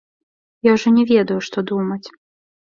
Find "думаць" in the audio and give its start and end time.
1.73-2.03